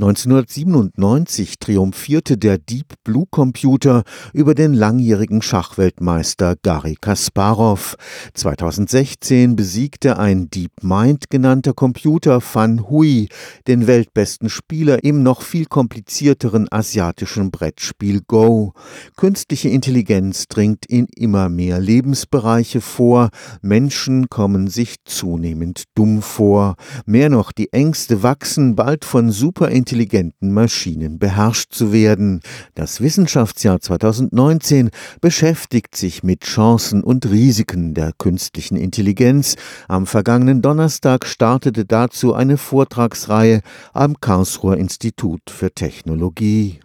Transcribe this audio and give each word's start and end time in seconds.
1997 0.00 1.58
triumphierte 1.58 2.38
der 2.38 2.56
Deep 2.56 2.94
Blue 3.04 3.26
Computer 3.30 4.02
über 4.32 4.54
den 4.54 4.72
langjährigen 4.72 5.42
Schachweltmeister 5.42 6.56
Garry 6.62 6.96
Kasparov. 6.98 7.96
2016 8.32 9.56
besiegte 9.56 10.18
ein 10.18 10.48
DeepMind 10.48 11.28
genannter 11.28 11.74
Computer 11.74 12.40
Fan 12.40 12.88
Hui, 12.88 13.28
den 13.66 13.86
weltbesten 13.86 14.48
Spieler 14.48 15.04
im 15.04 15.22
noch 15.22 15.42
viel 15.42 15.66
komplizierteren 15.66 16.66
asiatischen 16.70 17.50
Brettspiel 17.50 18.22
Go. 18.26 18.72
Künstliche 19.18 19.68
Intelligenz 19.68 20.48
dringt 20.48 20.86
in 20.86 21.08
immer 21.14 21.50
mehr 21.50 21.78
Lebensbereiche 21.78 22.80
vor, 22.80 23.28
Menschen 23.60 24.30
kommen 24.30 24.68
sich 24.68 24.96
zunehmend 25.04 25.84
dumm 25.94 26.22
vor. 26.22 26.76
Mehr 27.04 27.28
noch, 27.28 27.52
die 27.52 27.70
Ängste 27.74 28.22
wachsen, 28.22 28.76
bald 28.76 29.04
von 29.04 29.30
Superintelligenz 29.30 29.89
intelligenten 29.90 30.52
Maschinen 30.52 31.18
beherrscht 31.18 31.72
zu 31.72 31.92
werden. 31.92 32.42
Das 32.76 33.00
Wissenschaftsjahr 33.00 33.80
2019 33.80 34.90
beschäftigt 35.20 35.96
sich 35.96 36.22
mit 36.22 36.44
Chancen 36.44 37.02
und 37.02 37.28
Risiken 37.28 37.92
der 37.92 38.12
künstlichen 38.16 38.76
Intelligenz. 38.76 39.56
Am 39.88 40.06
vergangenen 40.06 40.62
Donnerstag 40.62 41.26
startete 41.26 41.86
dazu 41.86 42.34
eine 42.34 42.56
Vortragsreihe 42.56 43.62
am 43.92 44.20
Karlsruher 44.20 44.76
Institut 44.76 45.50
für 45.50 45.72
Technologie. 45.72 46.78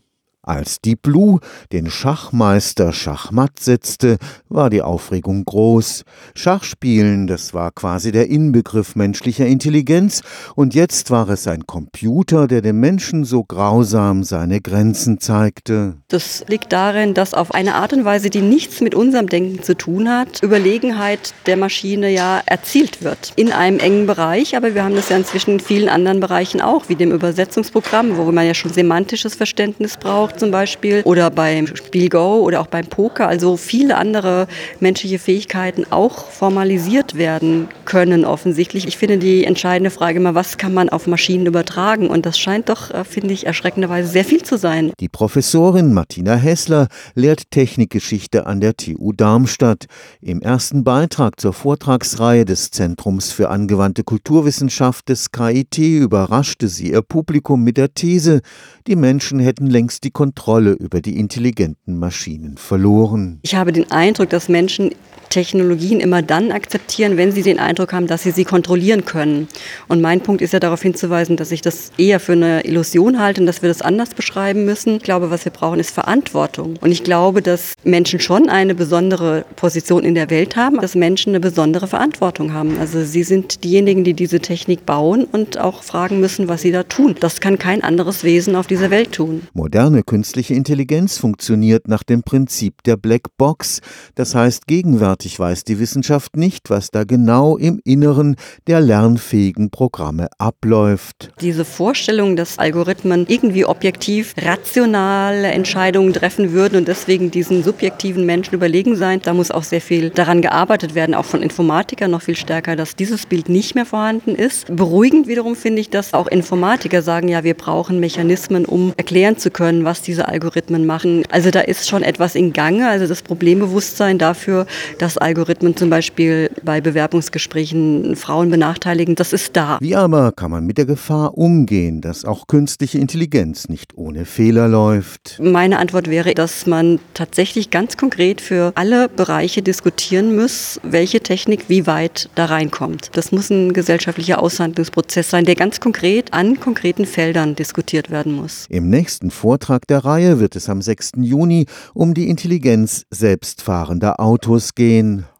Als 0.45 0.79
Deep 0.79 1.01
Blue 1.01 1.39
den 1.71 1.89
Schachmeister 1.89 2.93
Schachmatt 2.93 3.59
setzte, 3.59 4.17
war 4.47 4.69
die 4.69 4.83
Aufregung 4.83 5.43
groß. 5.43 6.03
Schachspielen, 6.35 7.25
das 7.25 7.55
war 7.55 7.71
quasi 7.71 8.11
der 8.11 8.29
Inbegriff 8.29 8.95
menschlicher 8.95 9.47
Intelligenz, 9.47 10.21
und 10.53 10.75
jetzt 10.75 11.09
war 11.09 11.29
es 11.29 11.47
ein 11.47 11.65
Computer, 11.65 12.45
der 12.45 12.61
dem 12.61 12.79
Menschen 12.79 13.25
so 13.25 13.43
grausam 13.43 14.23
seine 14.23 14.61
Grenzen 14.61 15.19
zeigte. 15.19 15.95
Das 16.09 16.45
liegt 16.47 16.71
darin, 16.71 17.15
dass 17.15 17.33
auf 17.33 17.51
eine 17.51 17.73
Art 17.73 17.93
und 17.93 18.05
Weise, 18.05 18.29
die 18.29 18.41
nichts 18.41 18.81
mit 18.81 18.93
unserem 18.93 19.27
Denken 19.27 19.63
zu 19.63 19.75
tun 19.75 20.07
hat, 20.07 20.43
Überlegenheit 20.43 21.33
der 21.47 21.57
Maschine 21.57 22.11
ja 22.11 22.39
erzielt 22.45 23.03
wird. 23.03 23.33
In 23.35 23.51
einem 23.51 23.79
engen 23.79 24.05
Bereich, 24.05 24.55
aber 24.55 24.75
wir 24.75 24.83
haben 24.83 24.95
das 24.95 25.09
ja 25.09 25.17
inzwischen 25.17 25.55
in 25.55 25.59
vielen 25.59 25.89
anderen 25.89 26.19
Bereichen 26.19 26.61
auch, 26.61 26.87
wie 26.87 26.95
dem 26.95 27.11
Übersetzungsprogramm, 27.11 28.17
wo 28.17 28.31
man 28.31 28.45
ja 28.45 28.53
schon 28.53 28.71
semantisches 28.71 29.33
Verständnis 29.33 29.97
braucht 29.97 30.34
zum 30.37 30.51
Beispiel 30.51 31.01
oder 31.03 31.29
beim 31.29 31.67
Spiel 31.67 32.09
Go 32.09 32.41
oder 32.41 32.61
auch 32.61 32.67
beim 32.67 32.85
Poker, 32.85 33.27
also 33.27 33.57
viele 33.57 33.97
andere 33.97 34.47
menschliche 34.79 35.19
Fähigkeiten 35.19 35.85
auch 35.89 36.29
formalisiert 36.29 37.17
werden 37.17 37.67
können 37.85 38.25
offensichtlich. 38.25 38.87
Ich 38.87 38.97
finde 38.97 39.17
die 39.17 39.45
entscheidende 39.45 39.89
Frage 39.89 40.19
immer, 40.19 40.35
was 40.35 40.57
kann 40.57 40.73
man 40.73 40.89
auf 40.89 41.07
Maschinen 41.07 41.45
übertragen? 41.45 42.09
Und 42.09 42.25
das 42.25 42.37
scheint 42.37 42.69
doch, 42.69 42.91
äh, 42.91 43.03
finde 43.03 43.33
ich, 43.33 43.45
erschreckenderweise 43.45 44.07
sehr 44.07 44.25
viel 44.25 44.43
zu 44.43 44.57
sein. 44.57 44.91
Die 44.99 45.09
Professorin 45.09 45.93
Martina 45.93 46.35
Hessler 46.35 46.87
lehrt 47.13 47.51
Technikgeschichte 47.51 48.45
an 48.45 48.59
der 48.59 48.75
TU 48.75 49.13
Darmstadt. 49.13 49.85
Im 50.21 50.41
ersten 50.41 50.83
Beitrag 50.83 51.39
zur 51.39 51.53
Vortragsreihe 51.53 52.45
des 52.45 52.71
Zentrums 52.71 53.31
für 53.31 53.49
angewandte 53.49 54.03
Kulturwissenschaft 54.03 55.09
des 55.09 55.31
KIT 55.31 55.77
überraschte 55.77 56.67
sie 56.67 56.91
ihr 56.91 57.01
Publikum 57.01 57.63
mit 57.63 57.77
der 57.77 57.93
These, 57.93 58.41
die 58.87 58.95
Menschen 58.95 59.39
hätten 59.39 59.67
längst 59.67 60.03
die 60.03 60.11
Kontrolle 60.25 60.71
über 60.71 61.01
die 61.01 61.19
intelligenten 61.19 61.99
Maschinen 61.99 62.57
verloren. 62.57 63.39
Ich 63.43 63.53
habe 63.53 63.71
den 63.71 63.91
Eindruck, 63.91 64.31
dass 64.31 64.49
Menschen 64.49 64.89
Technologien 65.29 65.99
immer 65.99 66.21
dann 66.21 66.51
akzeptieren, 66.51 67.17
wenn 67.17 67.31
sie 67.31 67.41
den 67.41 67.59
Eindruck 67.59 67.93
haben, 67.93 68.07
dass 68.07 68.23
sie 68.23 68.31
sie 68.31 68.45
kontrollieren 68.45 69.05
können. 69.05 69.47
Und 69.87 70.01
mein 70.01 70.21
Punkt 70.21 70.41
ist 70.41 70.53
ja 70.53 70.59
darauf 70.59 70.81
hinzuweisen, 70.81 71.37
dass 71.37 71.51
ich 71.51 71.61
das 71.61 71.91
eher 71.97 72.19
für 72.19 72.33
eine 72.33 72.65
Illusion 72.65 73.19
halte 73.19 73.41
und 73.41 73.47
dass 73.47 73.61
wir 73.61 73.69
das 73.69 73.81
anders 73.81 74.13
beschreiben 74.13 74.65
müssen. 74.65 74.97
Ich 74.97 75.03
glaube, 75.03 75.31
was 75.31 75.45
wir 75.45 75.51
brauchen, 75.51 75.79
ist 75.79 75.91
Verantwortung. 75.91 76.77
Und 76.81 76.91
ich 76.91 77.03
glaube, 77.03 77.41
dass 77.41 77.73
Menschen 77.83 78.19
schon 78.19 78.49
eine 78.49 78.75
besondere 78.75 79.45
Position 79.55 80.03
in 80.03 80.15
der 80.15 80.29
Welt 80.29 80.55
haben, 80.55 80.79
dass 80.79 80.95
Menschen 80.95 81.31
eine 81.31 81.39
besondere 81.39 81.87
Verantwortung 81.87 82.53
haben. 82.53 82.77
Also 82.79 83.03
sie 83.03 83.23
sind 83.23 83.63
diejenigen, 83.63 84.03
die 84.03 84.13
diese 84.13 84.39
Technik 84.39 84.85
bauen 84.85 85.25
und 85.25 85.57
auch 85.59 85.83
fragen 85.83 86.19
müssen, 86.19 86.47
was 86.47 86.61
sie 86.61 86.71
da 86.71 86.83
tun. 86.83 87.15
Das 87.19 87.41
kann 87.41 87.59
kein 87.59 87.83
anderes 87.83 88.23
Wesen 88.23 88.55
auf 88.55 88.67
dieser 88.67 88.89
Welt 88.89 89.11
tun. 89.11 89.47
Moderne 89.53 90.03
künstliche 90.03 90.53
Intelligenz 90.53 91.17
funktioniert 91.17 91.87
nach 91.87 92.03
dem 92.03 92.23
Prinzip 92.23 92.83
der 92.83 92.97
Black 92.97 93.35
Box. 93.37 93.81
Das 94.15 94.35
heißt, 94.35 94.67
gegenwärtig 94.67 95.14
Gegenwärtig 95.15 95.39
weiß 95.39 95.63
die 95.63 95.79
Wissenschaft 95.79 96.35
nicht, 96.35 96.69
was 96.69 96.91
da 96.91 97.05
genau 97.05 97.55
im 97.55 97.79
Inneren 97.85 98.35
der 98.67 98.81
lernfähigen 98.81 99.69
Programme 99.69 100.27
abläuft. 100.39 101.29
Diese 101.39 101.63
Vorstellung, 101.63 102.35
dass 102.35 102.59
Algorithmen 102.59 103.25
irgendwie 103.29 103.63
objektiv 103.63 104.35
rationale 104.37 105.47
Entscheidungen 105.47 106.11
treffen 106.11 106.51
würden 106.51 106.75
und 106.75 106.89
deswegen 106.89 107.31
diesen 107.31 107.63
subjektiven 107.63 108.25
Menschen 108.25 108.55
überlegen 108.55 108.97
sein, 108.97 109.21
da 109.23 109.33
muss 109.33 109.51
auch 109.51 109.63
sehr 109.63 109.79
viel 109.79 110.09
daran 110.09 110.41
gearbeitet 110.41 110.95
werden, 110.95 111.15
auch 111.15 111.23
von 111.23 111.41
Informatikern 111.41 112.11
noch 112.11 112.23
viel 112.23 112.35
stärker, 112.35 112.75
dass 112.75 112.97
dieses 112.97 113.25
Bild 113.25 113.47
nicht 113.47 113.73
mehr 113.73 113.85
vorhanden 113.85 114.35
ist. 114.35 114.75
Beruhigend 114.75 115.29
wiederum 115.29 115.55
finde 115.55 115.79
ich, 115.79 115.89
dass 115.89 116.13
auch 116.13 116.27
Informatiker 116.27 117.01
sagen, 117.01 117.29
ja, 117.29 117.45
wir 117.45 117.53
brauchen 117.53 118.01
Mechanismen, 118.01 118.65
um 118.65 118.93
erklären 118.97 119.37
zu 119.37 119.49
können, 119.49 119.85
was 119.85 120.01
diese 120.01 120.27
Algorithmen 120.27 120.85
machen. 120.85 121.23
Also 121.31 121.51
da 121.51 121.61
ist 121.61 121.87
schon 121.87 122.03
etwas 122.03 122.35
in 122.35 122.51
Gange, 122.51 122.89
also 122.89 123.07
das 123.07 123.21
Problembewusstsein 123.21 124.17
dafür, 124.17 124.65
dass 125.04 125.04
dass 125.05 125.19
Algorithmen 125.19 125.77
zum 125.77 125.91
Beispiel 125.91 126.49
bei 126.63 126.81
Bewerbungsgesprächen 126.81 128.15
Frauen 128.15 128.49
benachteiligen, 128.49 129.13
das 129.13 129.33
ist 129.33 129.55
da. 129.55 129.77
Wie 129.79 129.95
aber 129.95 130.31
kann 130.31 130.49
man 130.49 130.65
mit 130.65 130.79
der 130.79 130.87
Gefahr 130.87 131.37
umgehen, 131.37 132.01
dass 132.01 132.25
auch 132.25 132.47
künstliche 132.47 132.97
Intelligenz 132.97 133.69
nicht 133.69 133.95
ohne 133.95 134.25
Fehler 134.25 134.67
läuft? 134.67 135.39
Meine 135.39 135.77
Antwort 135.77 136.09
wäre, 136.09 136.33
dass 136.33 136.65
man 136.65 136.99
tatsächlich 137.13 137.69
ganz 137.69 137.97
konkret 137.97 138.41
für 138.41 138.71
alle 138.73 139.07
Bereiche 139.07 139.61
diskutieren 139.61 140.35
muss, 140.35 140.79
welche 140.81 141.19
Technik 141.19 141.65
wie 141.67 141.85
weit 141.85 142.27
da 142.33 142.45
reinkommt. 142.45 143.11
Das 143.13 143.31
muss 143.31 143.51
ein 143.51 143.73
gesellschaftlicher 143.73 144.41
Aushandlungsprozess 144.41 145.29
sein, 145.29 145.45
der 145.45 145.53
ganz 145.53 145.79
konkret 145.79 146.33
an 146.33 146.59
konkreten 146.59 147.05
Feldern 147.05 147.53
diskutiert 147.53 148.09
werden 148.09 148.33
muss. 148.33 148.65
Im 148.69 148.89
nächsten 148.89 149.29
Vortrag 149.29 149.85
der 149.85 150.03
Reihe 150.03 150.39
wird 150.39 150.55
es 150.55 150.67
am 150.67 150.81
6. 150.81 151.11
Juni 151.17 151.67
um 151.93 152.15
die 152.15 152.27
Intelligenz 152.27 153.05
selbstfahrender 153.11 154.19
Autos 154.19 154.73
gehen. 154.73 154.94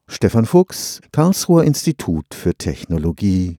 Stefan 0.10 0.46
Fuchs, 0.46 1.00
Karlsruher 1.14 1.64
Institut 1.64 2.34
für 2.34 2.56
Technologie 2.56 3.54